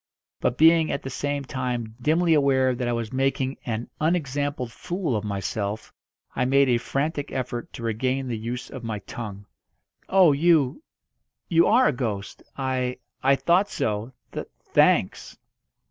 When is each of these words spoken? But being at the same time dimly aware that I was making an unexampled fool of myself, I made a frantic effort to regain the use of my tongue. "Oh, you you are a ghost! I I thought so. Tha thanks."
But 0.39 0.57
being 0.57 0.91
at 0.91 1.03
the 1.03 1.11
same 1.11 1.45
time 1.45 1.93
dimly 2.01 2.33
aware 2.33 2.73
that 2.73 2.87
I 2.87 2.91
was 2.91 3.13
making 3.13 3.57
an 3.67 3.87
unexampled 3.99 4.71
fool 4.71 5.15
of 5.15 5.23
myself, 5.23 5.93
I 6.35 6.43
made 6.43 6.69
a 6.69 6.79
frantic 6.79 7.31
effort 7.31 7.71
to 7.73 7.83
regain 7.83 8.27
the 8.27 8.35
use 8.35 8.71
of 8.71 8.83
my 8.83 8.97
tongue. 8.97 9.45
"Oh, 10.09 10.31
you 10.31 10.81
you 11.49 11.67
are 11.67 11.87
a 11.89 11.93
ghost! 11.93 12.41
I 12.57 12.97
I 13.21 13.35
thought 13.35 13.69
so. 13.69 14.11
Tha 14.31 14.47
thanks." 14.73 15.37